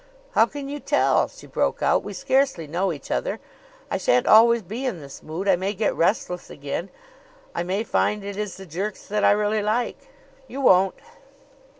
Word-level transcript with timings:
"How 0.31 0.47
can 0.47 0.67
you 0.67 0.79
tell?" 0.79 1.27
she 1.27 1.45
broke 1.45 1.83
out. 1.83 2.01
"We 2.03 2.13
scarcely 2.13 2.65
know 2.65 2.91
each 2.91 3.11
other. 3.11 3.39
I 3.91 3.99
shan't 3.99 4.25
always 4.25 4.63
be 4.63 4.83
in 4.83 4.99
this 4.99 5.21
mood. 5.21 5.47
I 5.47 5.55
may 5.55 5.75
get 5.75 5.93
restless 5.93 6.49
again. 6.49 6.89
I 7.53 7.61
may 7.61 7.83
find 7.83 8.23
it 8.23 8.35
is 8.35 8.57
the 8.57 8.65
jerks 8.65 9.05
that 9.05 9.23
I 9.23 9.29
really 9.29 9.61
like." 9.61 10.07
"You 10.47 10.61
won't!" 10.61 10.95